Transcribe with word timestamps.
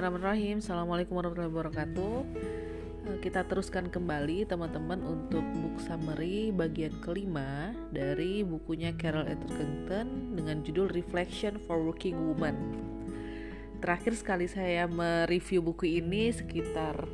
Bismillahirrahmanirrahim. 0.00 0.64
Assalamualaikum 0.64 1.12
warahmatullahi 1.12 1.52
wabarakatuh. 1.52 2.16
Eh, 3.04 3.18
Kita 3.20 3.44
teruskan 3.44 3.92
kembali 3.92 4.48
teman-teman 4.48 4.96
untuk 5.04 5.44
book 5.60 5.76
summary 5.84 6.48
bagian 6.48 6.96
kelima 7.04 7.76
Dari 7.92 8.40
bukunya 8.40 8.96
Carol 8.96 9.28
Atkinson 9.28 10.40
dengan 10.40 10.64
judul 10.64 10.88
Reflection 10.88 11.60
for 11.68 11.84
Working 11.84 12.16
Woman. 12.16 12.56
Terakhir 13.84 14.16
sekali 14.16 14.48
saya 14.48 14.88
mereview 14.88 15.60
buku 15.60 16.00
ini 16.00 16.32
sekitar 16.32 17.04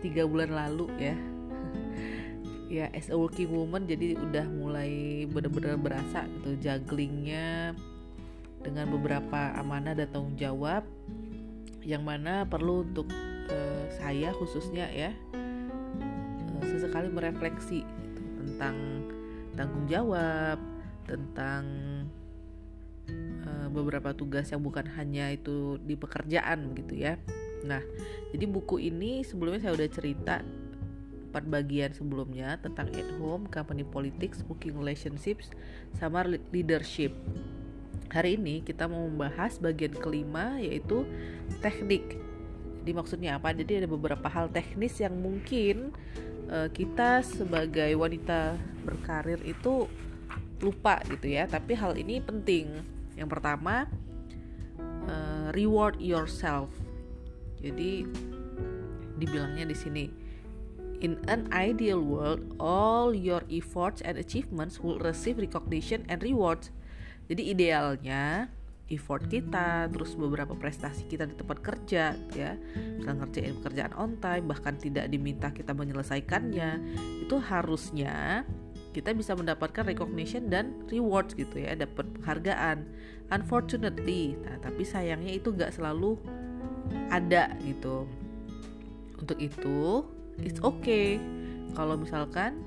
tiga 0.00 0.24
bulan 0.24 0.48
lalu 0.48 0.88
ya. 0.96 1.16
Ya 2.72 2.88
as 2.96 3.12
a 3.12 3.20
working 3.20 3.52
woman 3.52 3.84
jadi 3.84 4.16
udah 4.16 4.48
mulai 4.48 5.28
bener-bener 5.28 5.76
berasa 5.76 6.24
gitu 6.40 6.56
jugglingnya 6.56 7.76
dengan 8.64 8.88
beberapa 8.88 9.52
amanah 9.60 9.92
dan 9.92 10.08
tanggung 10.08 10.40
jawab 10.40 10.88
yang 11.84 12.02
mana 12.02 12.48
perlu 12.48 12.82
untuk 12.82 13.08
uh, 13.52 13.86
saya 13.92 14.32
khususnya 14.32 14.88
ya 14.90 15.12
uh, 15.36 16.64
sesekali 16.64 17.12
merefleksi 17.12 17.84
gitu, 17.84 18.20
tentang 18.44 18.76
tanggung 19.54 19.86
jawab 19.86 20.58
tentang 21.04 21.64
uh, 23.44 23.68
beberapa 23.68 24.16
tugas 24.16 24.48
yang 24.50 24.64
bukan 24.64 24.88
hanya 24.96 25.30
itu 25.30 25.76
di 25.84 25.94
pekerjaan 25.94 26.72
gitu 26.74 26.96
ya 26.96 27.20
nah 27.64 27.80
jadi 28.32 28.44
buku 28.48 28.80
ini 28.80 29.22
sebelumnya 29.22 29.68
saya 29.68 29.76
udah 29.76 29.88
cerita 29.92 30.40
empat 31.34 31.50
bagian 31.50 31.90
sebelumnya 31.90 32.62
tentang 32.62 32.86
at 32.94 33.10
home, 33.18 33.50
company 33.50 33.82
politics, 33.82 34.46
working 34.46 34.78
relationships, 34.78 35.50
sama 35.98 36.22
leadership. 36.54 37.10
Hari 38.14 38.38
ini 38.38 38.62
kita 38.62 38.86
mau 38.86 39.10
membahas 39.10 39.58
bagian 39.58 39.90
kelima 39.90 40.62
yaitu 40.62 41.02
teknik. 41.58 42.14
Jadi 42.78 42.90
maksudnya 42.94 43.42
apa? 43.42 43.50
Jadi 43.50 43.82
ada 43.82 43.88
beberapa 43.90 44.30
hal 44.30 44.46
teknis 44.54 45.02
yang 45.02 45.18
mungkin 45.18 45.90
uh, 46.46 46.70
kita 46.70 47.26
sebagai 47.26 47.90
wanita 47.98 48.54
berkarir 48.86 49.42
itu 49.42 49.90
lupa 50.62 51.02
gitu 51.10 51.26
ya. 51.26 51.50
Tapi 51.50 51.74
hal 51.74 51.98
ini 51.98 52.22
penting. 52.22 52.86
Yang 53.18 53.34
pertama 53.34 53.90
uh, 55.10 55.50
reward 55.50 55.98
yourself. 55.98 56.70
Jadi 57.58 58.06
dibilangnya 59.18 59.66
di 59.66 59.74
sini 59.74 60.06
In 61.02 61.20
an 61.28 61.50
ideal 61.52 62.00
world, 62.00 62.56
all 62.56 63.12
your 63.12 63.44
efforts 63.52 64.00
and 64.00 64.16
achievements 64.16 64.80
will 64.80 64.96
receive 65.02 65.36
recognition 65.36 66.06
and 66.08 66.22
rewards. 66.24 66.70
Jadi 67.24 67.42
idealnya 67.52 68.52
effort 68.92 69.24
kita, 69.32 69.88
terus 69.88 70.12
beberapa 70.12 70.52
prestasi 70.52 71.08
kita 71.08 71.24
di 71.24 71.34
tempat 71.34 71.58
kerja, 71.64 72.12
ya, 72.36 72.52
misalnya 73.00 73.24
ngerjain 73.24 73.54
pekerjaan 73.64 73.92
on 73.96 74.12
time, 74.20 74.44
bahkan 74.44 74.76
tidak 74.76 75.08
diminta 75.08 75.48
kita 75.48 75.72
menyelesaikannya, 75.72 76.70
itu 77.24 77.36
harusnya 77.40 78.44
kita 78.92 79.10
bisa 79.16 79.32
mendapatkan 79.34 79.88
recognition 79.88 80.52
dan 80.52 80.84
rewards 80.92 81.32
gitu 81.32 81.64
ya, 81.64 81.72
dapat 81.74 82.06
penghargaan. 82.20 82.84
Unfortunately, 83.32 84.36
nah 84.44 84.60
tapi 84.60 84.84
sayangnya 84.84 85.32
itu 85.32 85.48
nggak 85.50 85.72
selalu 85.74 86.20
ada 87.08 87.56
gitu. 87.64 88.04
Untuk 89.16 89.40
itu 89.40 90.04
it's 90.44 90.60
okay 90.60 91.16
kalau 91.72 91.96
misalkan 91.96 92.60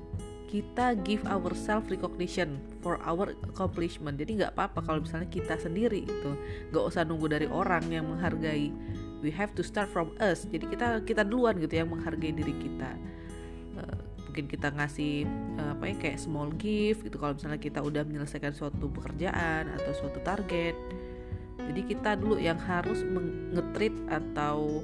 kita 0.48 0.96
give 1.04 1.20
our 1.28 1.52
self 1.52 1.86
recognition 1.92 2.56
for 2.80 2.96
our 3.04 3.36
accomplishment. 3.44 4.16
Jadi 4.16 4.40
nggak 4.40 4.56
apa-apa 4.56 4.80
kalau 4.80 5.04
misalnya 5.04 5.28
kita 5.28 5.60
sendiri 5.60 6.08
itu 6.08 6.30
nggak 6.72 6.84
usah 6.88 7.04
nunggu 7.04 7.28
dari 7.28 7.46
orang 7.46 7.84
yang 7.92 8.08
menghargai. 8.08 8.72
We 9.20 9.28
have 9.36 9.52
to 9.60 9.62
start 9.62 9.92
from 9.92 10.16
us. 10.18 10.48
Jadi 10.48 10.72
kita 10.72 11.04
kita 11.04 11.22
duluan 11.28 11.60
gitu 11.60 11.76
yang 11.76 11.92
menghargai 11.92 12.32
diri 12.32 12.54
kita. 12.56 12.96
Uh, 13.76 13.98
mungkin 14.24 14.48
kita 14.48 14.72
ngasih 14.72 15.28
uh, 15.60 15.76
apa 15.76 15.84
ya 15.92 15.94
kayak 16.00 16.18
small 16.18 16.48
gift 16.56 17.04
gitu. 17.04 17.20
Kalau 17.20 17.36
misalnya 17.36 17.60
kita 17.60 17.84
udah 17.84 18.02
menyelesaikan 18.08 18.56
suatu 18.56 18.88
pekerjaan 18.88 19.68
atau 19.76 19.92
suatu 19.92 20.24
target. 20.24 20.74
Jadi 21.58 21.80
kita 21.84 22.16
dulu 22.16 22.40
yang 22.40 22.56
harus 22.56 23.04
mengetrit 23.04 23.92
atau 24.08 24.80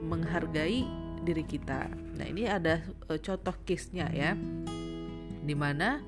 menghargai 0.00 0.88
diri 1.26 1.44
kita. 1.44 1.90
Nah, 2.16 2.26
ini 2.26 2.46
ada 2.46 2.80
uh, 3.10 3.18
contoh 3.18 3.54
case-nya 3.66 4.08
ya. 4.14 4.32
Di 5.42 5.54
mana 5.54 6.02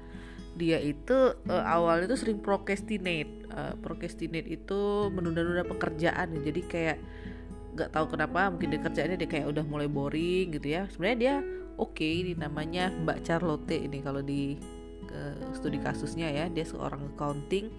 dia 0.58 0.82
itu 0.82 1.34
uh, 1.46 1.64
awalnya 1.64 2.10
itu 2.10 2.18
sering 2.18 2.42
procrastinate. 2.42 3.46
Uh, 3.50 3.74
procrastinate 3.78 4.50
itu 4.50 5.10
menunda-nunda 5.14 5.66
pekerjaan. 5.66 6.34
Jadi 6.42 6.60
kayak 6.66 6.98
nggak 7.70 7.90
tahu 7.94 8.18
kenapa 8.18 8.50
mungkin 8.50 8.74
dia 8.74 8.80
kerjaannya 8.82 9.16
dia 9.16 9.30
kayak 9.30 9.46
udah 9.46 9.64
mulai 9.64 9.86
boring 9.86 10.58
gitu 10.58 10.66
ya. 10.74 10.90
Sebenarnya 10.90 11.18
dia 11.18 11.34
oke, 11.78 11.96
okay, 11.96 12.12
ini 12.26 12.32
namanya 12.34 12.90
Mbak 12.90 13.18
Charlotte 13.24 13.78
ini 13.78 13.98
kalau 14.02 14.20
di 14.20 14.58
uh, 15.14 15.54
studi 15.54 15.78
kasusnya 15.78 16.28
ya, 16.28 16.44
dia 16.50 16.66
seorang 16.66 17.14
accounting. 17.14 17.70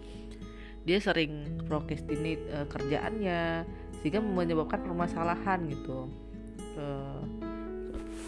Dia 0.81 0.97
sering 0.97 1.61
procrastinate 1.69 2.41
uh, 2.49 2.65
kerjaannya 2.65 3.67
sehingga 4.01 4.17
menyebabkan 4.17 4.81
permasalahan 4.81 5.61
gitu 5.69 6.09
uh, 6.79 7.21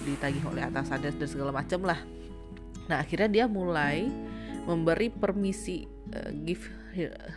ditagih 0.05 0.45
oleh 0.45 0.61
atasannya 0.61 1.15
dan 1.15 1.29
segala 1.31 1.49
macam 1.49 1.81
lah. 1.87 1.97
Nah 2.87 3.03
akhirnya 3.03 3.29
dia 3.29 3.45
mulai 3.47 4.07
memberi 4.63 5.11
permisi 5.11 5.87
uh, 6.15 6.31
give 6.47 6.63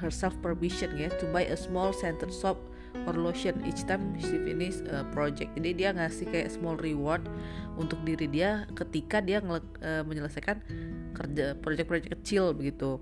herself 0.04 0.36
permission 0.44 0.92
ya 0.94 1.08
to 1.16 1.24
buy 1.32 1.42
a 1.48 1.56
small 1.56 1.90
scented 1.90 2.28
soap 2.28 2.60
or 3.08 3.16
lotion 3.16 3.56
each 3.68 3.84
time 3.84 4.16
she 4.20 4.36
finish 4.40 4.80
a 4.88 5.04
project. 5.12 5.52
Jadi 5.56 5.84
dia 5.84 5.92
ngasih 5.92 6.28
kayak 6.28 6.48
small 6.52 6.76
reward 6.80 7.24
untuk 7.76 8.00
diri 8.04 8.28
dia 8.28 8.64
ketika 8.72 9.20
dia 9.20 9.40
uh, 9.44 10.02
menyelesaikan 10.04 10.60
kerja 11.12 11.56
project-project 11.60 12.12
kecil 12.20 12.56
begitu. 12.56 13.00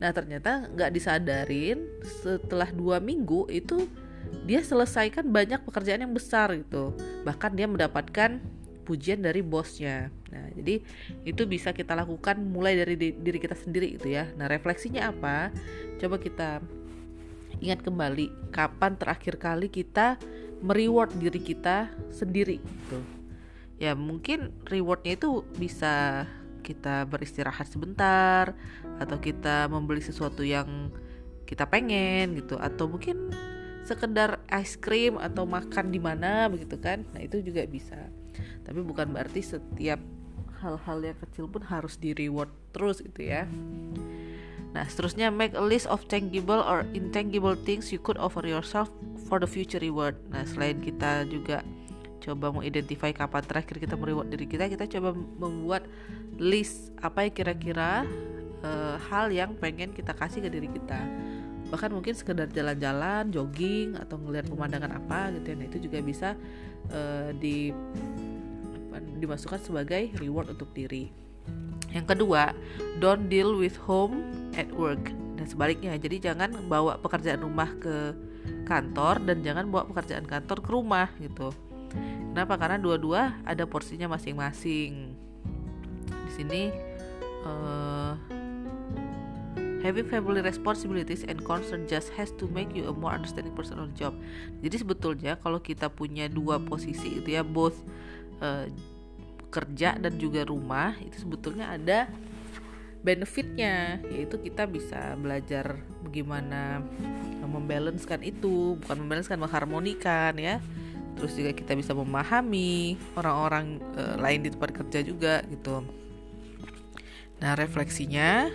Nah 0.00 0.12
ternyata 0.12 0.68
nggak 0.72 0.90
disadarin 0.96 1.84
setelah 2.04 2.68
dua 2.72 3.00
minggu 3.00 3.48
itu 3.52 3.88
dia 4.44 4.60
selesaikan 4.60 5.28
banyak 5.28 5.60
pekerjaan 5.64 6.04
yang 6.04 6.14
besar 6.14 6.52
gitu 6.52 6.92
bahkan 7.24 7.52
dia 7.56 7.64
mendapatkan 7.64 8.40
pujian 8.90 9.22
dari 9.22 9.38
bosnya. 9.38 10.10
Nah 10.34 10.50
jadi 10.58 10.82
itu 11.22 11.42
bisa 11.46 11.70
kita 11.70 11.94
lakukan 11.94 12.42
mulai 12.42 12.74
dari 12.74 12.98
diri 12.98 13.38
kita 13.38 13.54
sendiri 13.54 13.94
gitu 13.94 14.10
ya. 14.10 14.26
Nah 14.34 14.50
refleksinya 14.50 15.14
apa? 15.14 15.54
Coba 16.02 16.18
kita 16.18 16.58
ingat 17.62 17.86
kembali 17.86 18.50
kapan 18.50 18.98
terakhir 18.98 19.38
kali 19.38 19.70
kita 19.70 20.18
mereward 20.58 21.14
diri 21.22 21.38
kita 21.38 21.86
sendiri 22.10 22.58
gitu. 22.58 22.98
Ya 23.78 23.94
mungkin 23.94 24.50
rewardnya 24.66 25.14
itu 25.14 25.46
bisa 25.54 26.26
kita 26.66 27.06
beristirahat 27.06 27.70
sebentar 27.70 28.52
atau 28.98 29.16
kita 29.16 29.70
membeli 29.70 30.02
sesuatu 30.02 30.42
yang 30.42 30.90
kita 31.46 31.64
pengen 31.70 32.34
gitu. 32.34 32.58
Atau 32.58 32.90
mungkin 32.90 33.30
sekedar 33.88 34.44
es 34.52 34.76
krim 34.76 35.16
atau 35.16 35.48
makan 35.48 35.88
di 35.88 35.96
mana 35.96 36.52
begitu 36.52 36.76
kan. 36.76 37.08
Nah 37.16 37.24
itu 37.24 37.40
juga 37.40 37.64
bisa 37.64 37.96
tapi 38.62 38.80
bukan 38.84 39.10
berarti 39.14 39.40
setiap 39.42 40.00
hal-hal 40.60 40.98
yang 41.00 41.18
kecil 41.24 41.48
pun 41.48 41.64
harus 41.64 41.96
di 41.96 42.12
reward 42.12 42.52
terus 42.76 43.00
gitu 43.00 43.24
ya. 43.24 43.48
Nah 44.70 44.86
seterusnya 44.86 45.32
make 45.34 45.56
a 45.56 45.64
list 45.64 45.90
of 45.90 46.04
tangible 46.06 46.60
or 46.62 46.86
intangible 46.94 47.58
things 47.58 47.90
you 47.90 47.98
could 47.98 48.20
offer 48.20 48.44
yourself 48.44 48.92
for 49.26 49.42
the 49.42 49.48
future 49.48 49.82
reward. 49.82 50.14
Nah 50.30 50.46
selain 50.46 50.78
kita 50.78 51.26
juga 51.26 51.64
coba 52.20 52.52
mengidentify 52.52 53.16
kapan 53.16 53.42
terakhir 53.48 53.80
kita 53.80 53.96
mereward 53.96 54.28
diri 54.28 54.44
kita 54.44 54.68
kita 54.68 54.84
coba 54.84 55.16
membuat 55.16 55.88
list 56.36 56.92
apa 57.00 57.24
yang 57.24 57.32
kira-kira 57.32 58.04
uh, 58.60 59.00
hal 59.08 59.32
yang 59.32 59.56
pengen 59.56 59.90
kita 59.90 60.12
kasih 60.12 60.44
ke 60.44 60.52
diri 60.52 60.68
kita. 60.68 61.00
Bahkan 61.70 61.90
mungkin 61.94 62.18
sekedar 62.18 62.50
jalan-jalan, 62.50 63.30
jogging 63.30 63.94
atau 63.94 64.18
ngelihat 64.18 64.50
pemandangan 64.50 64.90
apa 64.90 65.30
gitu 65.38 65.54
ya. 65.54 65.56
Nah, 65.56 65.66
itu 65.70 65.78
juga 65.86 65.98
bisa 66.02 66.28
uh, 66.90 67.30
di 67.38 67.70
dimasukkan 69.18 69.60
sebagai 69.60 70.12
reward 70.20 70.52
untuk 70.54 70.70
diri. 70.76 71.12
Yang 71.90 72.16
kedua, 72.16 72.54
don't 73.02 73.26
deal 73.26 73.58
with 73.58 73.74
home 73.82 74.22
at 74.54 74.70
work 74.70 75.10
dan 75.34 75.46
sebaliknya. 75.48 75.98
Jadi 75.98 76.22
jangan 76.22 76.54
bawa 76.70 77.00
pekerjaan 77.02 77.42
rumah 77.42 77.70
ke 77.82 78.14
kantor 78.68 79.18
dan 79.26 79.42
jangan 79.42 79.66
bawa 79.66 79.88
pekerjaan 79.90 80.24
kantor 80.24 80.58
ke 80.62 80.70
rumah 80.70 81.10
gitu. 81.18 81.50
Kenapa? 82.30 82.54
Karena 82.54 82.78
dua-dua 82.78 83.42
ada 83.42 83.66
porsinya 83.66 84.06
masing-masing. 84.06 85.18
Di 86.06 86.30
sini 86.30 86.70
uh, 87.42 88.14
Having 89.80 90.12
family 90.12 90.44
responsibilities 90.44 91.24
and 91.24 91.40
concern 91.40 91.88
just 91.88 92.12
has 92.12 92.28
to 92.36 92.44
make 92.52 92.76
you 92.76 92.84
a 92.84 92.92
more 92.92 93.16
understanding 93.16 93.56
person 93.56 93.80
on 93.80 93.88
the 93.88 93.96
job. 93.96 94.12
Jadi 94.60 94.84
sebetulnya 94.84 95.40
kalau 95.40 95.56
kita 95.56 95.88
punya 95.88 96.28
dua 96.28 96.60
posisi 96.60 97.16
itu 97.16 97.32
ya 97.32 97.40
both 97.40 97.80
uh, 98.40 98.66
kerja 99.50 99.98
dan 99.98 100.14
juga 100.16 100.46
rumah 100.46 100.94
itu 101.02 101.26
sebetulnya 101.26 101.74
ada 101.74 102.06
benefitnya 103.00 103.98
yaitu 104.12 104.36
kita 104.36 104.68
bisa 104.68 105.16
belajar 105.16 105.80
bagaimana 106.04 106.84
membalancekan 107.40 108.20
itu 108.20 108.76
bukan 108.78 108.96
membalancekan 109.04 109.40
mengharmonikan 109.40 110.36
ya. 110.36 110.60
Terus 111.18 111.36
juga 111.36 111.52
kita 111.52 111.76
bisa 111.76 111.92
memahami 111.92 112.96
orang-orang 113.18 113.76
uh, 113.96 114.16
lain 114.16 114.40
di 114.46 114.48
tempat 114.52 114.70
kerja 114.72 115.00
juga 115.04 115.34
gitu. 115.48 115.84
Nah 117.40 117.52
refleksinya 117.56 118.48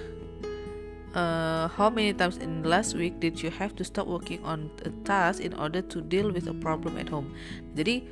uh, 1.14 1.66
how 1.74 1.90
many 1.90 2.14
times 2.14 2.38
in 2.38 2.62
last 2.62 2.94
week 2.94 3.18
did 3.18 3.42
you 3.42 3.50
have 3.50 3.74
to 3.74 3.84
stop 3.84 4.06
working 4.06 4.42
on 4.46 4.70
a 4.86 4.92
task 5.08 5.42
in 5.42 5.54
order 5.58 5.82
to 5.82 6.02
deal 6.06 6.30
with 6.30 6.46
a 6.46 6.58
problem 6.62 6.98
at 7.02 7.10
home? 7.10 7.34
Jadi 7.74 8.06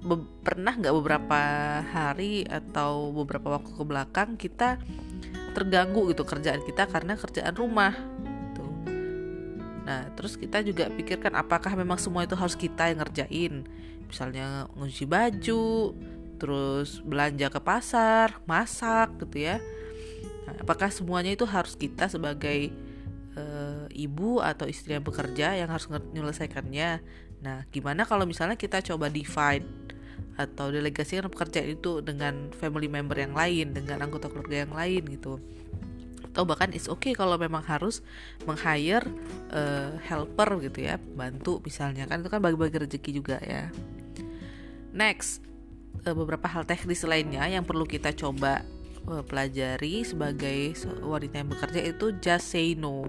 be 0.00 0.16
pernah 0.40 0.72
nggak 0.72 0.94
beberapa 0.96 1.40
hari 1.84 2.48
atau 2.48 3.12
beberapa 3.12 3.60
waktu 3.60 3.70
ke 3.76 3.84
belakang 3.84 4.30
kita 4.40 4.80
terganggu 5.52 6.08
gitu 6.08 6.24
kerjaan 6.24 6.64
kita 6.64 6.88
karena 6.88 7.20
kerjaan 7.20 7.52
rumah 7.52 7.92
Nah, 9.90 10.06
terus 10.14 10.38
kita 10.38 10.62
juga 10.62 10.86
pikirkan 10.86 11.34
apakah 11.34 11.74
memang 11.74 11.98
semua 11.98 12.22
itu 12.22 12.38
harus 12.38 12.54
kita 12.54 12.94
yang 12.94 13.02
ngerjain. 13.02 13.66
Misalnya 14.06 14.70
ngunci 14.78 15.02
baju, 15.02 15.98
terus 16.38 17.02
belanja 17.02 17.50
ke 17.50 17.58
pasar, 17.58 18.38
masak 18.46 19.18
gitu 19.18 19.50
ya. 19.50 19.58
Nah, 20.46 20.54
apakah 20.62 20.94
semuanya 20.94 21.34
itu 21.34 21.42
harus 21.42 21.74
kita 21.74 22.06
sebagai 22.06 22.70
e, 23.34 23.42
ibu 23.98 24.38
atau 24.38 24.70
istri 24.70 24.94
yang 24.94 25.02
bekerja 25.02 25.58
yang 25.58 25.66
harus 25.66 25.90
menyelesaikannya? 25.90 27.02
Nah, 27.40 27.64
gimana 27.72 28.04
kalau 28.04 28.28
misalnya 28.28 28.56
kita 28.56 28.84
coba 28.84 29.08
divide 29.08 29.64
atau 30.36 30.72
delegasikan 30.72 31.28
pekerjaan 31.28 31.72
itu 31.72 32.00
dengan 32.00 32.52
family 32.56 32.88
member 32.88 33.16
yang 33.16 33.32
lain, 33.36 33.76
dengan 33.76 34.04
anggota 34.04 34.28
keluarga 34.28 34.64
yang 34.68 34.72
lain 34.76 35.02
gitu? 35.08 35.40
Atau 36.30 36.46
bahkan 36.46 36.70
it's 36.70 36.86
okay 36.86 37.16
kalau 37.16 37.34
memang 37.40 37.64
harus 37.64 38.04
meng-hire 38.46 39.02
uh, 39.50 39.98
helper 40.04 40.60
gitu 40.68 40.86
ya 40.86 41.00
bantu 41.16 41.58
misalnya. 41.64 42.06
Kan 42.06 42.22
itu 42.22 42.30
kan 42.30 42.40
bagi-bagi 42.44 42.86
rezeki 42.86 43.10
juga 43.16 43.36
ya. 43.42 43.72
Next 44.92 45.42
uh, 46.06 46.14
beberapa 46.14 46.46
hal 46.46 46.68
teknis 46.68 47.02
lainnya 47.02 47.48
yang 47.48 47.64
perlu 47.64 47.88
kita 47.88 48.12
coba 48.14 48.62
uh, 49.08 49.24
pelajari 49.24 50.04
sebagai 50.04 50.76
wanita 51.02 51.40
yang 51.40 51.48
bekerja 51.50 51.80
itu 51.88 52.06
just 52.20 52.52
say 52.52 52.76
no. 52.76 53.04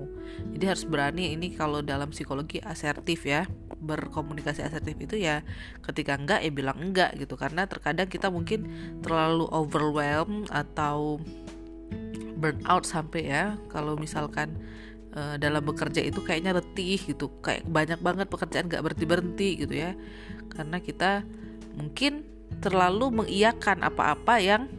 Jadi 0.56 0.66
harus 0.66 0.84
berani 0.88 1.36
ini 1.36 1.52
kalau 1.54 1.84
dalam 1.84 2.10
psikologi 2.10 2.64
asertif 2.64 3.28
ya 3.28 3.46
berkomunikasi 3.82 4.62
asertif 4.62 4.94
itu 5.02 5.18
ya 5.18 5.42
ketika 5.82 6.14
enggak 6.16 6.46
ya 6.46 6.52
bilang 6.54 6.78
enggak 6.78 7.18
gitu. 7.18 7.34
Karena 7.36 7.66
terkadang 7.66 8.08
kita 8.08 8.30
mungkin 8.30 8.70
terlalu 9.02 9.50
overwhelmed 9.50 10.48
atau 10.54 11.18
burnout 12.38 12.86
sampai 12.86 13.22
ya 13.30 13.44
kalau 13.70 13.94
misalkan 13.98 14.58
uh, 15.14 15.38
dalam 15.38 15.62
bekerja 15.62 16.02
itu 16.06 16.22
kayaknya 16.22 16.58
letih 16.58 17.02
gitu. 17.02 17.30
Kayak 17.42 17.66
banyak 17.68 18.00
banget 18.00 18.28
pekerjaan 18.30 18.70
gak 18.70 18.86
berhenti 18.86 19.06
berhenti 19.06 19.50
gitu 19.66 19.74
ya. 19.74 19.92
Karena 20.54 20.78
kita 20.78 21.26
mungkin 21.76 22.26
terlalu 22.62 23.24
mengiyakan 23.24 23.82
apa-apa 23.82 24.38
yang 24.38 24.70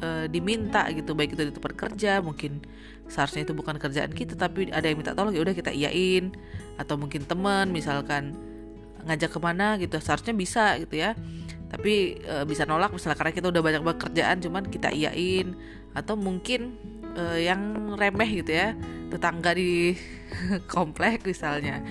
uh, 0.00 0.24
diminta 0.26 0.88
gitu. 0.92 1.12
Baik 1.12 1.36
itu 1.36 1.44
di 1.48 1.52
tempat 1.52 1.72
kerja 1.76 2.24
mungkin 2.24 2.64
seharusnya 3.10 3.42
itu 3.44 3.52
bukan 3.52 3.76
kerjaan 3.76 4.14
kita 4.14 4.38
tapi 4.38 4.70
ada 4.70 4.86
yang 4.86 5.02
minta 5.02 5.12
tolong 5.12 5.34
ya 5.34 5.42
udah 5.42 5.52
kita 5.52 5.74
iyain 5.74 6.30
atau 6.78 6.94
mungkin 6.94 7.26
teman 7.26 7.74
misalkan 7.74 8.38
ngajak 9.04 9.30
ke 9.34 9.40
mana 9.42 9.76
gitu. 9.82 9.98
Seharusnya 9.98 10.32
bisa 10.32 10.78
gitu 10.78 10.94
ya. 11.02 11.18
Tapi 11.70 12.22
e, 12.22 12.34
bisa 12.46 12.66
nolak 12.66 12.94
misalnya 12.94 13.18
karena 13.18 13.32
kita 13.34 13.46
udah 13.50 13.62
banyak 13.62 13.82
banget 13.82 13.98
kerjaan 14.08 14.36
cuman 14.42 14.62
kita 14.70 14.88
iyain 14.94 15.54
atau 15.90 16.14
mungkin 16.14 16.78
uh, 17.18 17.38
yang 17.38 17.94
remeh 17.98 18.30
gitu 18.42 18.54
ya 18.54 18.78
tetangga 19.10 19.54
di 19.54 19.98
komplek 20.74 21.26
misalnya. 21.26 21.82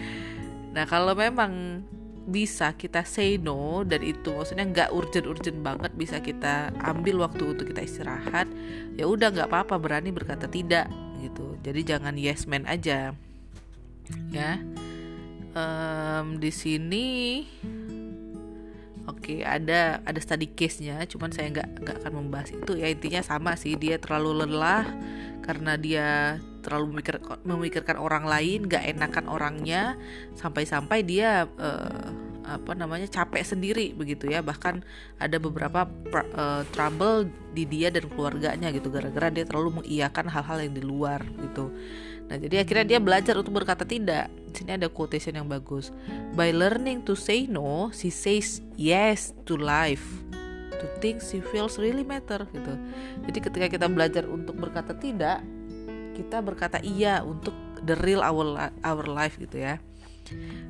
Nah 0.71 0.87
kalau 0.87 1.11
memang 1.11 1.83
bisa 2.29 2.77
kita 2.77 3.01
say 3.03 3.41
no 3.41 3.81
dan 3.81 4.05
itu 4.05 4.29
maksudnya 4.29 4.69
nggak 4.69 4.89
urgent-urgent 4.93 5.59
banget 5.65 5.91
bisa 5.97 6.21
kita 6.21 6.69
ambil 6.85 7.25
waktu 7.25 7.57
untuk 7.57 7.65
kita 7.73 7.81
istirahat 7.81 8.45
ya 8.93 9.09
udah 9.09 9.33
nggak 9.33 9.49
apa-apa 9.49 9.81
berani 9.81 10.13
berkata 10.13 10.45
tidak 10.45 10.85
gitu. 11.19 11.59
Jadi 11.61 11.81
jangan 11.83 12.15
yes 12.15 12.47
man 12.47 12.65
aja. 12.65 13.13
Ya. 14.33 14.51
Um, 15.49 16.37
di 16.37 16.53
sini 16.53 17.07
Oke, 19.09 19.41
ada 19.41 20.05
ada 20.05 20.19
study 20.21 20.53
case-nya, 20.53 21.01
cuman 21.09 21.33
saya 21.33 21.49
nggak 21.49 21.81
nggak 21.81 21.95
akan 22.05 22.13
membahas 22.13 22.53
itu. 22.53 22.77
Ya 22.77 22.93
intinya 22.93 23.25
sama 23.25 23.57
sih. 23.57 23.73
Dia 23.73 23.97
terlalu 23.97 24.45
lelah 24.45 24.85
karena 25.41 25.73
dia 25.81 26.37
terlalu 26.61 26.93
memikir, 26.93 27.17
memikirkan 27.41 27.97
orang 27.97 28.29
lain, 28.29 28.69
nggak 28.69 28.85
enakan 28.85 29.25
orangnya, 29.25 29.97
sampai-sampai 30.37 31.01
dia 31.01 31.49
uh, 31.57 32.28
apa 32.49 32.73
namanya 32.73 33.05
capek 33.05 33.45
sendiri 33.45 33.93
begitu 33.93 34.25
ya 34.25 34.41
bahkan 34.41 34.81
ada 35.21 35.37
beberapa 35.37 35.85
uh, 36.33 36.65
trouble 36.73 37.29
di 37.53 37.69
dia 37.69 37.93
dan 37.93 38.09
keluarganya 38.09 38.73
gitu 38.73 38.89
gara-gara 38.89 39.29
dia 39.29 39.45
terlalu 39.45 39.83
mengiyakan 39.83 40.25
hal-hal 40.31 40.57
yang 40.65 40.73
di 40.73 40.81
luar 40.81 41.21
gitu 41.45 41.69
Nah, 42.29 42.37
jadi 42.37 42.61
akhirnya 42.61 42.85
dia 42.85 42.99
belajar 43.01 43.33
untuk 43.41 43.57
berkata 43.57 43.81
tidak. 43.81 44.29
Di 44.53 44.61
sini 44.61 44.77
ada 44.77 44.85
quotation 44.85 45.33
yang 45.33 45.49
bagus. 45.49 45.89
By 46.37 46.53
learning 46.53 47.01
to 47.09 47.17
say 47.17 47.49
no, 47.49 47.89
she 47.89 48.13
says 48.13 48.61
yes 48.77 49.33
to 49.49 49.57
life. 49.57 50.05
To 50.77 50.85
things 51.01 51.33
she 51.33 51.41
feels 51.41 51.81
really 51.81 52.05
matter 52.05 52.45
gitu. 52.53 52.73
Jadi 53.25 53.39
ketika 53.41 53.67
kita 53.67 53.89
belajar 53.89 54.29
untuk 54.29 54.61
berkata 54.61 54.93
tidak, 54.93 55.41
kita 56.13 56.39
berkata 56.45 56.77
iya 56.85 57.25
untuk 57.25 57.51
the 57.81 57.97
real 57.97 58.21
our 58.21 58.69
our 58.85 59.05
life 59.09 59.35
gitu 59.41 59.65
ya. 59.65 59.81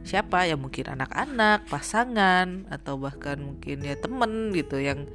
Siapa 0.03 0.47
ya 0.47 0.55
mungkin 0.55 0.95
anak-anak, 0.95 1.69
pasangan 1.69 2.67
atau 2.71 2.97
bahkan 2.97 3.39
mungkin 3.39 3.83
ya 3.85 3.95
temen 3.99 4.53
gitu 4.55 4.79
yang 4.79 5.05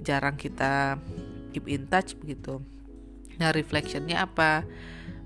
jarang 0.00 0.36
kita 0.36 1.00
keep 1.50 1.66
in 1.66 1.88
touch 1.88 2.14
begitu. 2.20 2.60
Nah, 3.36 3.52
reflectionnya 3.52 4.24
apa? 4.24 4.64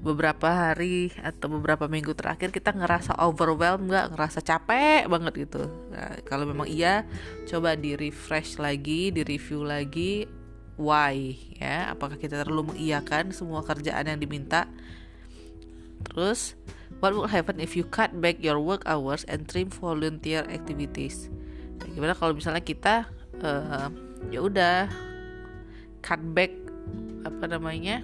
beberapa 0.00 0.49
hari 0.49 1.12
atau 1.20 1.52
beberapa 1.52 1.84
minggu 1.84 2.17
terakhir 2.17 2.49
kita 2.50 2.72
ngerasa 2.72 3.20
overwhelmed 3.20 3.88
nggak? 3.88 4.17
Ngerasa 4.17 4.40
capek 4.40 5.06
banget 5.06 5.49
gitu. 5.49 5.69
Nah, 5.93 6.17
kalau 6.25 6.49
memang 6.49 6.67
iya 6.67 7.05
coba 7.44 7.76
di 7.76 7.94
refresh 7.94 8.56
lagi 8.56 9.12
di 9.12 9.22
review 9.22 9.62
lagi. 9.64 10.25
Why? 10.81 11.37
Ya 11.61 11.93
apakah 11.93 12.17
kita 12.17 12.40
terlalu 12.40 12.72
mengiyakan 12.72 13.37
semua 13.37 13.61
kerjaan 13.61 14.08
yang 14.08 14.17
diminta? 14.17 14.64
Terus 16.08 16.56
what 16.99 17.15
will 17.15 17.31
happen 17.31 17.63
if 17.63 17.79
you 17.79 17.87
cut 17.87 18.11
back 18.19 18.43
your 18.43 18.59
work 18.59 18.82
hours 18.91 19.23
and 19.31 19.47
trim 19.47 19.70
volunteer 19.70 20.43
activities 20.51 21.31
nah, 21.79 21.87
gimana 21.94 22.13
kalau 22.19 22.35
misalnya 22.35 22.61
kita 22.61 23.06
uh, 23.47 23.87
ya 24.35 24.43
udah 24.43 24.91
cut 26.03 26.20
back 26.35 26.51
apa 27.23 27.44
namanya 27.47 28.03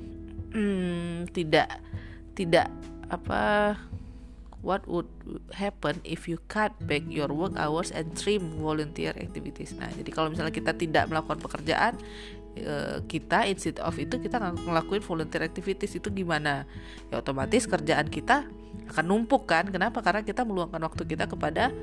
hmm, 0.54 1.26
tidak 1.34 1.82
tidak 2.36 2.70
apa 3.08 3.74
what 4.66 4.82
would 4.90 5.06
happen 5.54 6.02
if 6.02 6.26
you 6.26 6.42
cut 6.50 6.74
back 6.90 7.06
your 7.06 7.30
work 7.30 7.54
hours 7.54 7.94
and 7.94 8.18
trim 8.18 8.58
volunteer 8.58 9.14
activities. 9.14 9.78
Nah, 9.78 9.86
jadi 9.94 10.10
kalau 10.10 10.34
misalnya 10.34 10.50
kita 10.50 10.74
tidak 10.74 11.06
melakukan 11.06 11.38
pekerjaan 11.38 11.94
eh, 12.58 12.98
kita 13.06 13.46
instead 13.46 13.78
of 13.78 13.94
itu 13.94 14.18
kita 14.18 14.42
ngelakuin 14.42 15.06
volunteer 15.06 15.46
activities 15.46 15.94
itu 15.94 16.10
gimana? 16.10 16.66
Ya 17.14 17.22
otomatis 17.22 17.70
kerjaan 17.70 18.10
kita 18.10 18.50
akan 18.90 19.04
numpuk 19.04 19.48
kan? 19.48 19.68
Kenapa? 19.68 20.02
Karena 20.02 20.22
kita 20.22 20.46
meluangkan 20.46 20.82
waktu 20.82 21.02
kita 21.04 21.26
kepada 21.26 21.74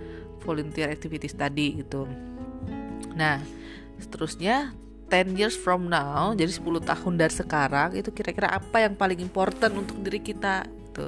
volunteer 0.44 0.92
activities 0.92 1.36
tadi 1.36 1.84
gitu. 1.84 2.08
Nah, 3.16 3.40
seterusnya 4.00 4.74
10 5.14 5.38
years 5.38 5.54
from 5.54 5.92
now, 5.92 6.34
jadi 6.34 6.50
10 6.50 6.82
tahun 6.82 7.14
dari 7.22 7.34
sekarang 7.34 7.90
itu 7.94 8.10
kira-kira 8.10 8.50
apa 8.50 8.82
yang 8.82 8.98
paling 8.98 9.22
important 9.22 9.78
untuk 9.78 10.02
diri 10.02 10.18
kita 10.18 10.66
itu. 10.66 11.06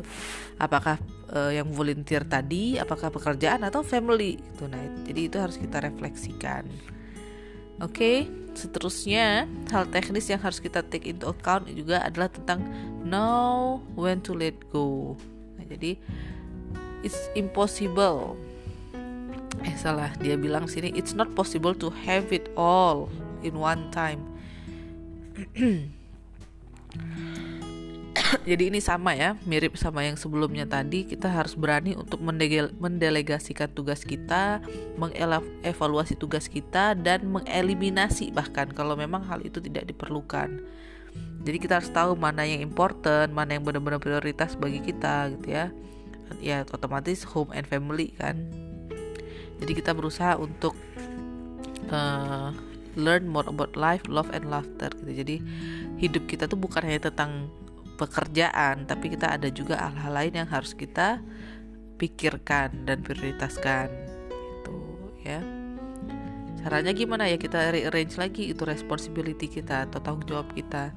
Apakah 0.62 1.02
uh, 1.34 1.50
yang 1.50 1.66
volunteer 1.74 2.22
tadi, 2.26 2.78
apakah 2.78 3.10
pekerjaan 3.10 3.66
atau 3.66 3.82
family 3.82 4.38
itu. 4.38 4.70
Nah, 4.70 4.82
jadi 5.06 5.22
itu 5.30 5.38
harus 5.42 5.58
kita 5.58 5.82
refleksikan. 5.82 6.70
Oke, 7.84 7.92
okay, 7.92 8.18
seterusnya 8.56 9.52
hal 9.68 9.84
teknis 9.92 10.32
yang 10.32 10.40
harus 10.40 10.64
kita 10.64 10.80
take 10.80 11.12
into 11.12 11.28
account 11.28 11.68
juga 11.68 12.00
adalah 12.08 12.32
tentang 12.32 12.64
know 13.04 13.84
when 14.00 14.24
to 14.24 14.32
let 14.32 14.56
go. 14.72 15.20
Jadi 15.70 15.98
it's 17.02 17.30
impossible. 17.34 18.38
Eh 19.66 19.76
salah, 19.80 20.14
dia 20.22 20.38
bilang 20.38 20.70
sini 20.70 20.94
it's 20.94 21.18
not 21.18 21.32
possible 21.34 21.74
to 21.74 21.90
have 22.06 22.30
it 22.30 22.50
all 22.54 23.10
in 23.42 23.58
one 23.58 23.90
time. 23.90 24.22
Jadi 28.46 28.70
ini 28.70 28.78
sama 28.78 29.18
ya, 29.18 29.38
mirip 29.46 29.74
sama 29.78 30.06
yang 30.06 30.18
sebelumnya 30.18 30.70
tadi. 30.70 31.06
Kita 31.06 31.30
harus 31.30 31.58
berani 31.58 31.98
untuk 31.98 32.22
mendelegasikan 32.78 33.70
tugas 33.74 34.06
kita, 34.06 34.62
mengevaluasi 34.98 36.14
tugas 36.18 36.46
kita, 36.46 36.94
dan 36.94 37.26
mengeliminasi 37.30 38.30
bahkan 38.30 38.70
kalau 38.70 38.94
memang 38.94 39.26
hal 39.26 39.42
itu 39.42 39.58
tidak 39.62 39.90
diperlukan. 39.90 40.62
Jadi 41.46 41.58
kita 41.62 41.78
harus 41.78 41.94
tahu 41.94 42.18
mana 42.18 42.42
yang 42.42 42.66
important, 42.66 43.30
mana 43.30 43.54
yang 43.54 43.62
benar-benar 43.62 44.02
prioritas 44.02 44.58
bagi 44.58 44.82
kita 44.82 45.30
gitu 45.38 45.54
ya. 45.54 45.70
Ya 46.42 46.66
otomatis 46.66 47.22
home 47.22 47.54
and 47.54 47.70
family 47.70 48.12
kan. 48.18 48.66
jadi 49.56 49.72
kita 49.72 49.96
berusaha 49.96 50.36
untuk 50.36 50.76
uh, 51.88 52.52
learn 52.96 53.28
more 53.28 53.46
about 53.48 53.76
life 53.76 54.04
love 54.08 54.32
and 54.32 54.48
laughter 54.48 54.92
gitu 55.04 55.12
jadi 55.24 55.36
hidup 56.00 56.24
kita 56.28 56.48
tuh 56.48 56.60
bukan 56.60 56.84
hanya 56.84 57.12
tentang 57.12 57.52
pekerjaan 57.96 58.84
tapi 58.88 59.16
kita 59.16 59.36
ada 59.36 59.48
juga 59.52 59.80
hal-hal 59.80 60.12
lain 60.12 60.34
yang 60.44 60.50
harus 60.52 60.76
kita 60.76 61.24
pikirkan 61.96 62.84
dan 62.84 63.00
prioritaskan 63.04 63.88
itu 64.60 64.78
ya 65.24 65.40
caranya 66.60 66.92
gimana 66.92 67.30
ya 67.32 67.40
kita 67.40 67.72
rearrange 67.72 68.20
lagi 68.20 68.52
itu 68.52 68.68
responsibility 68.68 69.48
kita 69.48 69.88
atau 69.88 70.04
tanggung 70.04 70.28
jawab 70.28 70.52
kita 70.52 70.92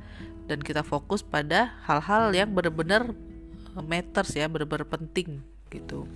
dan 0.48 0.64
kita 0.64 0.80
fokus 0.80 1.20
pada 1.20 1.76
hal-hal 1.84 2.32
yang 2.32 2.50
benar-benar 2.56 3.12
eh, 3.76 3.84
matters 3.84 4.32
ya 4.32 4.48
benar-benar 4.48 4.88
penting 4.88 5.44
gitu. 5.68 6.08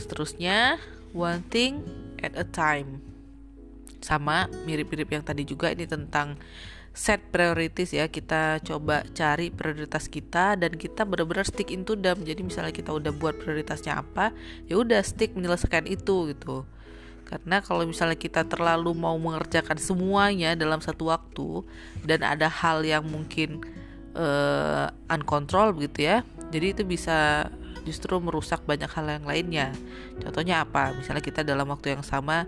Seterusnya 0.00 0.80
one 1.12 1.44
thing 1.52 1.84
at 2.24 2.32
a 2.34 2.44
time. 2.48 3.04
Sama 4.00 4.48
mirip-mirip 4.64 5.12
yang 5.12 5.24
tadi 5.24 5.44
juga 5.44 5.72
ini 5.72 5.84
tentang 5.84 6.40
set 6.96 7.20
priorities 7.28 7.92
ya. 7.92 8.08
Kita 8.08 8.64
coba 8.64 9.04
cari 9.12 9.52
prioritas 9.52 10.08
kita 10.08 10.56
dan 10.56 10.72
kita 10.76 11.04
benar-benar 11.04 11.44
stick 11.44 11.68
into 11.68 11.92
them. 11.96 12.24
Jadi 12.24 12.40
misalnya 12.40 12.72
kita 12.72 12.96
udah 12.96 13.12
buat 13.12 13.36
prioritasnya 13.36 14.00
apa 14.00 14.32
ya 14.64 14.80
udah 14.80 15.04
stick 15.04 15.36
menyelesaikan 15.36 15.84
itu 15.84 16.32
gitu 16.32 16.64
karena 17.26 17.58
kalau 17.58 17.82
misalnya 17.82 18.14
kita 18.14 18.46
terlalu 18.46 18.94
mau 18.94 19.18
mengerjakan 19.18 19.76
semuanya 19.76 20.54
dalam 20.54 20.78
satu 20.78 21.10
waktu 21.10 21.66
dan 22.06 22.22
ada 22.22 22.46
hal 22.46 22.86
yang 22.86 23.02
mungkin 23.02 23.60
uh, 24.14 24.88
uncontrol 25.10 25.74
begitu 25.74 26.06
ya 26.06 26.16
jadi 26.54 26.72
itu 26.72 26.82
bisa 26.86 27.50
justru 27.86 28.18
merusak 28.18 28.66
banyak 28.66 28.90
hal 28.90 29.06
yang 29.06 29.22
lainnya. 29.30 29.70
Contohnya 30.18 30.66
apa? 30.66 30.90
Misalnya 30.90 31.22
kita 31.22 31.46
dalam 31.46 31.70
waktu 31.70 31.94
yang 31.94 32.02
sama 32.02 32.42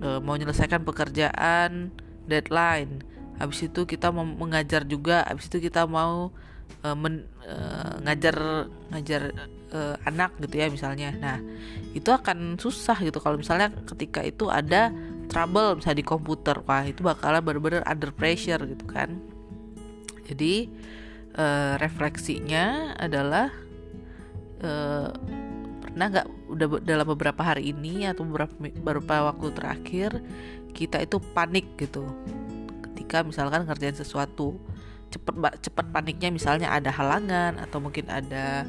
uh, 0.00 0.24
mau 0.24 0.40
menyelesaikan 0.40 0.80
pekerjaan 0.88 1.92
deadline 2.24 3.04
habis 3.38 3.66
itu 3.66 3.82
kita 3.84 4.14
mau 4.14 4.22
mengajar 4.22 4.86
juga 4.86 5.26
habis 5.26 5.50
itu 5.50 5.58
kita 5.58 5.84
mau 5.90 6.30
uh, 6.86 6.96
men, 6.96 7.26
uh, 7.42 7.98
ngajar 8.06 8.70
ngajar 8.94 9.22
uh, 9.74 9.98
anak 10.06 10.38
gitu 10.38 10.62
ya 10.62 10.70
misalnya. 10.70 11.10
Nah 11.18 11.38
itu 11.92 12.08
akan 12.08 12.56
susah 12.56 12.96
gitu 13.02 13.18
kalau 13.18 13.36
misalnya 13.36 13.74
ketika 13.84 14.22
itu 14.22 14.48
ada 14.48 14.94
trouble 15.26 15.82
misalnya 15.82 15.98
di 16.00 16.06
komputer. 16.06 16.56
Wah 16.64 16.86
itu 16.86 17.02
bakalan 17.02 17.42
benar-benar 17.42 17.82
under 17.84 18.14
pressure 18.14 18.62
gitu 18.62 18.86
kan. 18.86 19.18
Jadi 20.24 20.70
uh, 21.36 21.76
refleksinya 21.76 22.96
adalah 22.96 23.50
uh, 24.62 25.10
pernah 25.82 26.06
nggak 26.10 26.26
udah 26.50 26.66
dalam 26.80 27.06
beberapa 27.12 27.42
hari 27.42 27.74
ini 27.74 28.08
atau 28.08 28.24
beberapa 28.24 28.54
beberapa 28.58 29.14
waktu 29.34 29.46
terakhir 29.52 30.10
kita 30.72 31.02
itu 31.02 31.18
panik 31.34 31.66
gitu. 31.76 32.06
Ketika 32.90 33.26
misalkan 33.26 33.66
ngerjain 33.66 33.98
sesuatu 33.98 34.56
cepet 35.14 35.34
cepet 35.62 35.86
paniknya 35.94 36.34
misalnya 36.34 36.74
ada 36.74 36.90
halangan 36.90 37.62
atau 37.62 37.78
mungkin 37.78 38.10
ada 38.10 38.66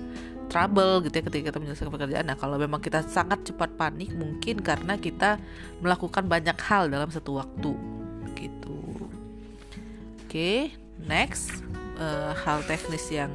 trouble 0.47 1.03
gitu 1.05 1.19
ya 1.19 1.23
ketika 1.25 1.43
kita 1.51 1.57
menyelesaikan 1.61 1.93
pekerjaan. 1.93 2.25
Nah 2.27 2.37
kalau 2.37 2.55
memang 2.55 2.79
kita 2.79 3.03
sangat 3.05 3.43
cepat 3.45 3.73
panik 3.75 4.13
mungkin 4.13 4.61
karena 4.61 4.95
kita 4.95 5.41
melakukan 5.81 6.25
banyak 6.25 6.57
hal 6.65 6.89
dalam 6.89 7.09
satu 7.09 7.41
waktu 7.41 7.71
gitu. 8.37 8.79
Oke, 10.25 10.29
okay, 10.29 10.57
next 11.01 11.51
uh, 11.97 12.35
hal 12.35 12.63
teknis 12.67 13.07
yang 13.11 13.31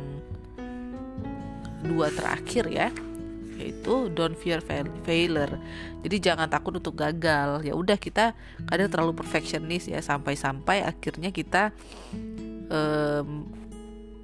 dua 1.80 2.12
terakhir 2.12 2.68
ya 2.68 2.92
yaitu 3.60 4.08
don't 4.16 4.40
fear 4.40 4.64
failure. 5.04 5.60
Jadi 6.00 6.16
jangan 6.16 6.48
takut 6.48 6.72
untuk 6.72 6.96
gagal. 6.96 7.60
Ya 7.60 7.76
udah 7.76 8.00
kita 8.00 8.32
kadang 8.64 8.88
terlalu 8.88 9.12
perfectionist 9.12 9.92
ya 9.92 10.00
sampai-sampai 10.00 10.80
akhirnya 10.80 11.28
kita 11.28 11.76
um, 12.72 13.44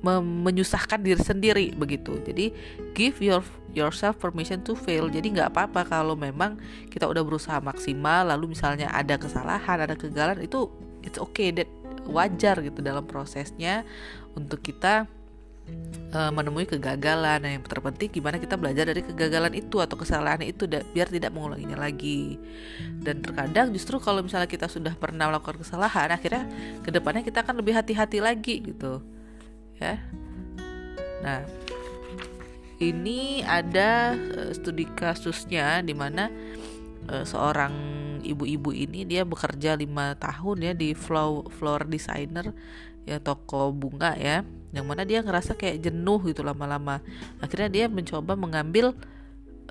menyusahkan 0.05 1.01
diri 1.03 1.23
sendiri 1.23 1.67
begitu. 1.75 2.21
Jadi 2.23 2.53
give 2.93 3.19
your 3.21 3.43
yourself 3.77 4.17
permission 4.17 4.65
to 4.65 4.73
fail. 4.73 5.09
Jadi 5.13 5.37
nggak 5.37 5.53
apa-apa 5.53 5.85
kalau 5.85 6.17
memang 6.17 6.57
kita 6.89 7.05
udah 7.05 7.23
berusaha 7.25 7.59
maksimal 7.61 8.29
lalu 8.29 8.57
misalnya 8.57 8.89
ada 8.93 9.21
kesalahan, 9.21 9.85
ada 9.85 9.95
kegagalan 9.99 10.41
itu 10.45 10.69
it's 11.05 11.21
okay 11.21 11.53
that 11.53 11.69
wajar 12.07 12.59
gitu 12.63 12.81
dalam 12.81 13.03
prosesnya 13.05 13.83
untuk 14.39 14.63
kita 14.63 15.11
uh, 16.15 16.31
menemui 16.31 16.67
kegagalan 16.67 17.43
nah, 17.43 17.51
yang 17.51 17.65
terpenting 17.67 18.11
gimana 18.11 18.39
kita 18.39 18.55
belajar 18.55 18.87
dari 18.87 19.03
kegagalan 19.03 19.55
itu 19.55 19.83
atau 19.83 19.99
kesalahan 19.99 20.43
itu 20.47 20.67
biar 20.67 21.09
tidak 21.11 21.35
mengulanginya 21.35 21.79
lagi 21.79 22.39
dan 23.03 23.21
terkadang 23.23 23.75
justru 23.75 23.99
kalau 23.99 24.23
misalnya 24.23 24.47
kita 24.47 24.71
sudah 24.71 24.95
pernah 24.95 25.31
melakukan 25.31 25.63
kesalahan 25.63 26.15
akhirnya 26.15 26.47
ke 26.83 26.91
depannya 26.95 27.27
kita 27.27 27.43
akan 27.43 27.59
lebih 27.61 27.75
hati-hati 27.75 28.19
lagi 28.23 28.63
gitu 28.63 29.03
ya. 29.81 30.01
Nah 31.23 31.41
ini 32.77 33.41
ada 33.45 34.13
uh, 34.13 34.53
studi 34.53 34.85
kasusnya 34.85 35.81
di 35.81 35.97
mana 35.97 36.29
uh, 37.09 37.25
seorang 37.25 37.75
ibu-ibu 38.21 38.75
ini 38.75 39.09
dia 39.09 39.25
bekerja 39.25 39.79
lima 39.79 40.13
tahun 40.19 40.57
ya 40.61 40.73
di 40.77 40.93
flow 40.93 41.49
floor 41.49 41.89
designer 41.89 42.53
ya 43.07 43.23
toko 43.23 43.71
bunga 43.71 44.19
ya 44.19 44.43
yang 44.75 44.85
mana 44.85 45.07
dia 45.07 45.23
ngerasa 45.25 45.57
kayak 45.57 45.89
jenuh 45.89 46.21
gitu 46.29 46.45
lama-lama. 46.45 47.01
Akhirnya 47.41 47.71
dia 47.73 47.87
mencoba 47.89 48.37
mengambil 48.37 48.93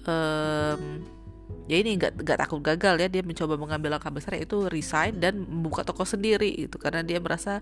um, 0.08 1.04
ya 1.70 1.78
ini 1.78 1.98
nggak 1.98 2.26
nggak 2.26 2.38
takut 2.42 2.62
gagal 2.62 2.96
ya 2.98 3.08
dia 3.10 3.22
mencoba 3.22 3.54
mengambil 3.58 3.98
langkah 3.98 4.10
besar 4.10 4.38
yaitu 4.38 4.66
resign 4.70 5.18
dan 5.22 5.46
membuka 5.46 5.86
toko 5.86 6.06
sendiri 6.06 6.50
itu 6.50 6.78
karena 6.82 7.06
dia 7.06 7.22
merasa 7.22 7.62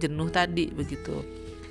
jenuh 0.00 0.32
tadi 0.32 0.72
begitu. 0.72 1.20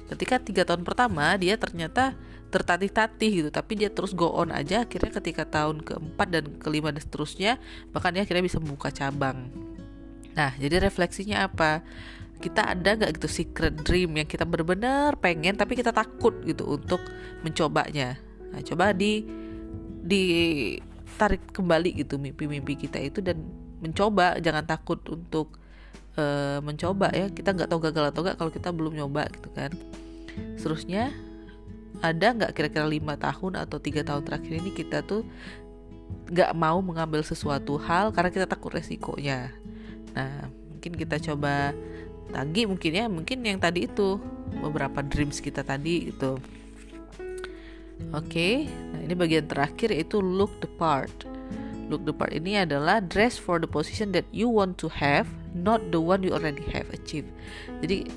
Ketika 0.09 0.37
tiga 0.41 0.63
tahun 0.65 0.85
pertama 0.85 1.33
dia 1.41 1.57
ternyata 1.57 2.13
tertatih-tatih 2.49 3.29
gitu 3.45 3.49
tapi 3.53 3.77
dia 3.77 3.93
terus 3.93 4.17
go 4.17 4.33
on 4.33 4.49
aja 4.49 4.81
akhirnya 4.81 5.21
ketika 5.21 5.45
tahun 5.45 5.85
keempat 5.85 6.27
dan 6.33 6.45
kelima 6.57 6.89
dan 6.89 7.01
seterusnya 7.01 7.61
bahkan 7.93 8.09
dia 8.09 8.25
akhirnya 8.25 8.45
bisa 8.45 8.57
membuka 8.57 8.89
cabang. 8.89 9.53
Nah 10.33 10.57
jadi 10.57 10.81
refleksinya 10.81 11.45
apa? 11.45 11.85
Kita 12.39 12.73
ada 12.73 12.95
nggak 12.95 13.21
gitu 13.21 13.29
secret 13.29 13.75
dream 13.85 14.17
yang 14.17 14.25
kita 14.25 14.49
benar-benar 14.49 15.19
pengen 15.21 15.59
tapi 15.59 15.77
kita 15.77 15.93
takut 15.93 16.33
gitu 16.41 16.65
untuk 16.65 17.03
mencobanya? 17.45 18.17
Nah 18.49 18.65
coba 18.65 18.97
di 18.97 19.21
ditarik 19.99 21.53
kembali 21.53 22.01
gitu 22.01 22.17
mimpi-mimpi 22.17 22.79
kita 22.79 22.97
itu 22.97 23.21
dan 23.21 23.45
mencoba 23.83 24.41
jangan 24.41 24.65
takut 24.65 24.99
untuk 25.11 25.59
uh, 26.19 26.59
mencoba 26.59 27.07
ya. 27.15 27.31
Kita 27.31 27.55
nggak 27.55 27.71
tahu 27.71 27.79
gagal 27.87 28.11
atau 28.11 28.21
nggak 28.27 28.35
kalau 28.35 28.51
kita 28.51 28.69
belum 28.75 28.99
nyoba 28.99 29.31
gitu 29.31 29.49
kan. 29.55 29.71
Seterusnya 30.59 31.15
ada 32.03 32.27
nggak 32.35 32.51
kira-kira 32.51 32.83
lima 32.87 33.15
tahun 33.15 33.59
atau 33.63 33.79
tiga 33.79 34.03
tahun 34.03 34.27
terakhir 34.27 34.51
ini 34.59 34.71
kita 34.75 35.03
tuh 35.03 35.23
nggak 36.29 36.51
mau 36.55 36.79
mengambil 36.83 37.23
sesuatu 37.23 37.79
hal 37.79 38.11
karena 38.11 38.29
kita 38.29 38.45
takut 38.45 38.75
resikonya. 38.75 39.55
Nah 40.11 40.51
mungkin 40.75 40.95
kita 40.95 41.19
coba 41.31 41.75
lagi 42.29 42.63
mungkin 42.69 42.91
ya 42.93 43.05
mungkin 43.09 43.41
yang 43.41 43.57
tadi 43.57 43.89
itu 43.89 44.21
beberapa 44.61 45.01
dreams 45.01 45.41
kita 45.41 45.65
tadi 45.65 46.13
itu 46.13 46.37
oke 48.13 48.25
okay, 48.25 48.69
nah 48.93 49.01
ini 49.01 49.13
bagian 49.17 49.49
terakhir 49.49 49.89
yaitu 49.93 50.21
look 50.21 50.53
the 50.61 50.69
part 50.77 51.11
look 51.89 52.05
the 52.05 52.13
part 52.13 52.31
ini 52.31 52.61
adalah 52.61 53.01
dress 53.01 53.35
for 53.35 53.57
the 53.57 53.67
position 53.67 54.13
that 54.13 54.23
you 54.29 54.47
want 54.47 54.77
to 54.77 54.87
have 54.93 55.25
not 55.57 55.81
the 55.89 55.99
one 55.99 56.21
you 56.21 56.31
already 56.31 56.63
have 56.69 56.87
achieved. 56.93 57.29
Jadi 57.81 58.07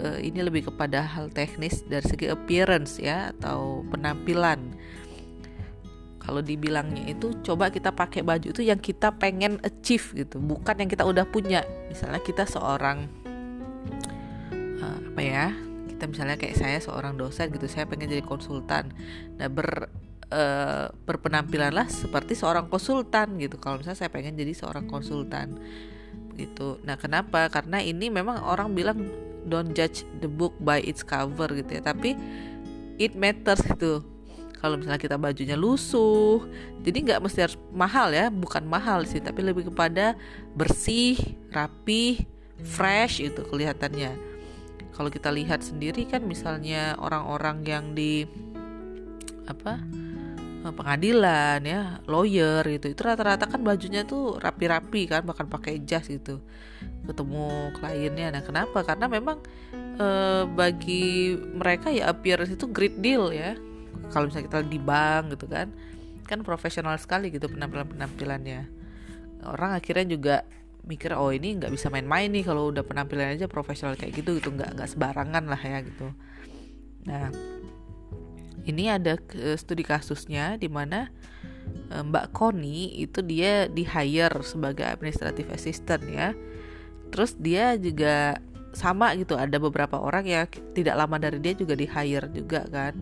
uh, 0.00 0.18
ini 0.18 0.40
lebih 0.40 0.72
kepada 0.72 1.04
hal 1.04 1.28
teknis 1.30 1.84
dari 1.86 2.04
segi 2.08 2.26
appearance 2.32 2.96
ya 2.98 3.30
atau 3.36 3.84
penampilan. 3.92 4.74
Kalau 6.18 6.44
dibilangnya 6.44 7.08
itu 7.08 7.32
coba 7.40 7.72
kita 7.72 7.88
pakai 7.88 8.20
baju 8.20 8.52
itu 8.52 8.60
yang 8.60 8.76
kita 8.76 9.16
pengen 9.16 9.56
achieve 9.64 10.12
gitu 10.12 10.36
bukan 10.40 10.76
yang 10.84 10.90
kita 10.90 11.04
udah 11.04 11.24
punya. 11.24 11.64
Misalnya 11.88 12.20
kita 12.20 12.44
seorang 12.44 13.08
apa 15.18 15.26
ya 15.26 15.50
kita 15.90 16.14
misalnya 16.14 16.38
kayak 16.38 16.54
saya 16.54 16.78
seorang 16.78 17.18
dosen 17.18 17.50
gitu 17.50 17.66
saya 17.66 17.90
pengen 17.90 18.06
jadi 18.06 18.22
konsultan. 18.22 18.94
Nah 19.34 19.50
ber 19.50 19.90
uh, 20.32 20.92
berpenampilanlah 21.04 21.88
seperti 21.88 22.36
seorang 22.36 22.68
konsultan 22.68 23.36
gitu. 23.40 23.56
Kalau 23.60 23.80
misalnya 23.80 24.06
saya 24.06 24.10
pengen 24.12 24.36
jadi 24.36 24.52
seorang 24.52 24.88
konsultan 24.88 25.56
gitu. 26.38 26.78
Nah 26.86 26.94
kenapa? 26.94 27.50
Karena 27.50 27.82
ini 27.82 28.08
memang 28.08 28.40
orang 28.44 28.72
bilang 28.72 29.08
don't 29.48 29.74
judge 29.74 30.06
the 30.22 30.30
book 30.30 30.54
by 30.62 30.78
its 30.84 31.02
cover 31.02 31.50
gitu 31.52 31.80
ya. 31.80 31.82
Tapi 31.82 32.14
it 33.00 33.16
matters 33.18 33.60
gitu. 33.64 34.04
Kalau 34.58 34.74
misalnya 34.74 34.98
kita 34.98 35.14
bajunya 35.14 35.54
lusuh 35.54 36.42
jadi 36.82 36.98
nggak 36.98 37.20
mesti 37.22 37.38
harus 37.46 37.58
mahal 37.70 38.10
ya. 38.10 38.30
Bukan 38.30 38.66
mahal 38.66 39.06
sih 39.06 39.22
tapi 39.22 39.42
lebih 39.46 39.70
kepada 39.70 40.18
bersih 40.54 41.18
rapi 41.50 42.26
fresh 42.62 43.22
itu 43.22 43.42
kelihatannya. 43.46 44.18
Kalau 44.98 45.14
kita 45.14 45.30
lihat 45.30 45.62
sendiri 45.62 46.10
kan 46.10 46.26
misalnya 46.26 46.98
orang-orang 46.98 47.62
yang 47.62 47.84
di 47.94 48.26
apa 49.46 49.78
eh, 49.78 50.07
pengadilan 50.74 51.60
ya 51.64 52.02
lawyer 52.04 52.64
gitu. 52.66 52.92
Itu 52.92 53.00
rata-rata 53.04 53.46
kan 53.46 53.60
bajunya 53.64 54.04
tuh 54.04 54.36
rapi-rapi 54.36 55.08
kan 55.08 55.22
bahkan 55.24 55.46
pakai 55.46 55.80
jas 55.84 56.08
gitu. 56.08 56.40
Ketemu 57.06 57.72
kliennya. 57.78 58.34
Nah 58.34 58.42
kenapa? 58.44 58.84
Karena 58.84 59.06
memang 59.06 59.38
eh, 60.00 60.44
bagi 60.48 61.36
mereka 61.36 61.92
ya 61.92 62.12
appearance 62.12 62.52
itu 62.52 62.66
great 62.68 62.98
deal 63.00 63.30
ya. 63.32 63.56
Kalau 64.12 64.28
misalnya 64.28 64.46
kita 64.48 64.60
di 64.64 64.78
bank 64.80 65.36
gitu 65.36 65.46
kan 65.50 65.68
kan 66.28 66.44
profesional 66.44 66.92
sekali 67.00 67.32
gitu 67.32 67.48
penampilan 67.48 67.88
penampilannya 67.88 68.68
orang 69.48 69.72
akhirnya 69.80 70.12
juga 70.12 70.36
mikir 70.84 71.16
oh 71.16 71.32
ini 71.32 71.56
nggak 71.56 71.72
bisa 71.72 71.88
main-main 71.88 72.28
nih 72.28 72.44
kalau 72.44 72.68
udah 72.68 72.84
penampilan 72.84 73.36
aja 73.36 73.48
profesional 73.48 73.96
kayak 73.96 74.16
gitu 74.20 74.36
gitu. 74.40 74.52
Nggak 74.52 74.76
nggak 74.76 74.88
sebarangan 74.92 75.44
lah 75.48 75.60
ya 75.60 75.78
gitu. 75.84 76.12
Nah 77.04 77.32
ini 78.68 78.92
ada 78.92 79.16
studi 79.56 79.82
kasusnya 79.82 80.60
di 80.60 80.68
mana 80.68 81.08
eh, 81.88 82.04
Mbak 82.04 82.36
Koni 82.36 83.00
itu 83.00 83.24
dia 83.24 83.66
di 83.66 83.88
hire 83.88 84.44
sebagai 84.44 84.84
administrative 84.84 85.48
assistant 85.50 86.04
ya. 86.06 86.36
Terus 87.08 87.32
dia 87.40 87.74
juga 87.80 88.36
sama 88.76 89.16
gitu 89.16 89.34
ada 89.34 89.56
beberapa 89.56 89.96
orang 89.96 90.28
ya 90.28 90.44
tidak 90.76 90.94
lama 90.94 91.16
dari 91.16 91.40
dia 91.40 91.56
juga 91.56 91.72
di 91.72 91.88
hire 91.88 92.28
juga 92.30 92.68
kan. 92.68 93.00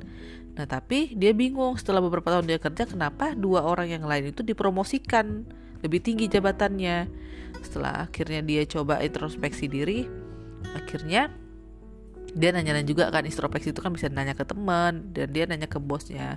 Nah 0.56 0.64
tapi 0.64 1.12
dia 1.18 1.34
bingung 1.34 1.74
setelah 1.74 2.00
beberapa 2.00 2.32
tahun 2.32 2.46
dia 2.46 2.62
kerja 2.62 2.86
kenapa 2.86 3.34
dua 3.34 3.66
orang 3.66 3.90
yang 3.90 4.06
lain 4.06 4.30
itu 4.30 4.46
dipromosikan? 4.46 5.44
Lebih 5.82 6.00
tinggi 6.00 6.30
jabatannya. 6.30 7.10
Setelah 7.60 8.06
akhirnya 8.06 8.40
dia 8.46 8.62
coba 8.64 9.02
introspeksi 9.02 9.66
diri 9.66 10.06
akhirnya 10.72 11.30
dia 12.36 12.52
nanya-nanya 12.52 12.84
juga 12.84 13.08
kan 13.08 13.24
introspeksi 13.24 13.72
itu 13.72 13.80
kan 13.80 13.96
bisa 13.96 14.12
nanya 14.12 14.36
ke 14.36 14.44
teman 14.44 15.08
dan 15.16 15.32
dia 15.32 15.48
nanya 15.48 15.64
ke 15.64 15.80
bosnya. 15.80 16.36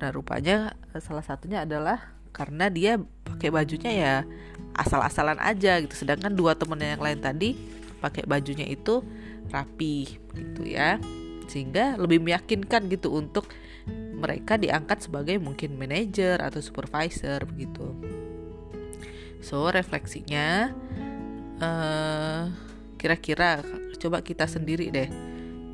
Nah 0.00 0.08
rupanya 0.08 0.72
eh, 0.96 1.02
salah 1.04 1.20
satunya 1.20 1.68
adalah 1.68 2.16
karena 2.32 2.72
dia 2.72 2.96
pakai 2.98 3.52
bajunya 3.52 3.92
ya 3.92 4.14
asal-asalan 4.72 5.36
aja 5.44 5.76
gitu. 5.84 5.92
Sedangkan 5.92 6.32
dua 6.32 6.56
temennya 6.56 6.96
yang 6.96 7.04
lain 7.04 7.20
tadi 7.20 7.52
pakai 8.00 8.24
bajunya 8.24 8.64
itu 8.64 9.04
rapi 9.52 10.08
gitu 10.32 10.64
ya. 10.64 10.96
Sehingga 11.52 12.00
lebih 12.00 12.24
meyakinkan 12.24 12.88
gitu 12.88 13.12
untuk 13.12 13.52
mereka 14.16 14.56
diangkat 14.56 15.04
sebagai 15.04 15.36
mungkin 15.36 15.76
manajer 15.76 16.40
atau 16.40 16.64
supervisor 16.64 17.44
begitu. 17.44 17.92
So 19.44 19.68
refleksinya 19.68 20.72
eh, 21.60 22.44
kira-kira 23.04 23.60
coba 24.00 24.24
kita 24.24 24.48
sendiri 24.48 24.88
deh 24.88 25.12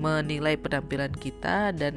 menilai 0.03 0.59
penampilan 0.59 1.15
kita 1.15 1.71
dan 1.71 1.95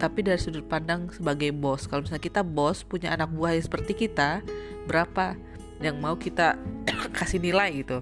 tapi 0.00 0.24
dari 0.24 0.40
sudut 0.40 0.64
pandang 0.64 1.12
sebagai 1.12 1.52
bos. 1.52 1.84
Kalau 1.84 2.02
misalnya 2.02 2.24
kita 2.24 2.40
bos 2.40 2.80
punya 2.82 3.12
anak 3.12 3.28
buah 3.36 3.52
yang 3.52 3.62
seperti 3.68 3.92
kita, 4.08 4.40
berapa 4.88 5.36
yang 5.84 6.00
mau 6.00 6.16
kita 6.16 6.56
kasih 7.20 7.38
nilai 7.38 7.84
gitu. 7.84 8.00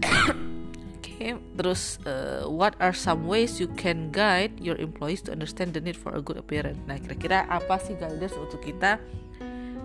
okay, 0.96 1.36
terus 1.58 1.98
uh, 2.06 2.48
what 2.48 2.72
are 2.78 2.96
some 2.96 3.28
ways 3.28 3.58
you 3.60 3.68
can 3.76 4.14
guide 4.14 4.54
your 4.62 4.78
employees 4.80 5.20
to 5.20 5.34
understand 5.34 5.76
the 5.76 5.82
need 5.82 5.98
for 5.98 6.14
a 6.16 6.22
good 6.24 6.40
appearance? 6.40 6.80
Nah, 6.88 6.96
kira-kira 7.02 7.44
apa 7.50 7.76
sih 7.82 7.98
guidance 7.98 8.38
untuk 8.38 8.62
kita 8.64 8.96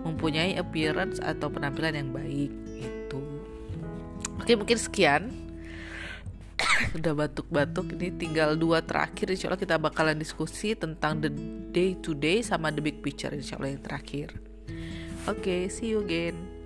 mempunyai 0.08 0.56
appearance 0.56 1.20
atau 1.20 1.52
penampilan 1.52 1.92
yang 1.92 2.08
baik 2.08 2.48
itu 2.80 3.29
oke 4.50 4.66
mungkin 4.66 4.82
sekian. 4.82 5.22
Udah 6.98 7.14
batuk-batuk 7.14 7.94
ini 7.94 8.10
tinggal 8.18 8.58
dua 8.58 8.82
terakhir. 8.82 9.30
Insya 9.30 9.46
Allah 9.46 9.62
kita 9.62 9.78
bakalan 9.78 10.18
diskusi 10.18 10.74
tentang 10.74 11.22
the 11.22 11.30
day 11.70 11.94
to 12.02 12.18
day 12.18 12.42
sama 12.42 12.74
the 12.74 12.82
big 12.82 12.98
picture 12.98 13.30
insya 13.30 13.62
Allah 13.62 13.78
yang 13.78 13.84
terakhir. 13.86 14.34
Oke 15.30 15.38
okay, 15.38 15.60
see 15.70 15.94
you 15.94 16.02
again 16.02 16.59